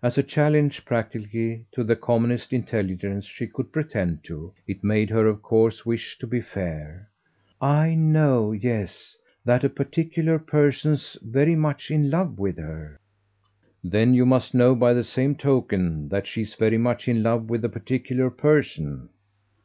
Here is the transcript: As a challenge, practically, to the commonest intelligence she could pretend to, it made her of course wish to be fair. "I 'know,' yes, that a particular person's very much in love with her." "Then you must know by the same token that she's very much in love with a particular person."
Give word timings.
As 0.00 0.16
a 0.16 0.22
challenge, 0.22 0.84
practically, 0.84 1.64
to 1.72 1.82
the 1.82 1.96
commonest 1.96 2.52
intelligence 2.52 3.24
she 3.24 3.48
could 3.48 3.72
pretend 3.72 4.22
to, 4.26 4.54
it 4.68 4.84
made 4.84 5.10
her 5.10 5.26
of 5.26 5.42
course 5.42 5.84
wish 5.84 6.16
to 6.18 6.26
be 6.28 6.40
fair. 6.40 7.08
"I 7.60 7.96
'know,' 7.96 8.52
yes, 8.52 9.16
that 9.44 9.64
a 9.64 9.68
particular 9.68 10.38
person's 10.38 11.16
very 11.20 11.56
much 11.56 11.90
in 11.90 12.10
love 12.10 12.38
with 12.38 12.58
her." 12.58 12.96
"Then 13.82 14.14
you 14.14 14.24
must 14.24 14.54
know 14.54 14.76
by 14.76 14.94
the 14.94 15.02
same 15.02 15.34
token 15.34 16.08
that 16.10 16.28
she's 16.28 16.54
very 16.54 16.78
much 16.78 17.08
in 17.08 17.24
love 17.24 17.50
with 17.50 17.64
a 17.64 17.68
particular 17.68 18.30
person." 18.30 19.08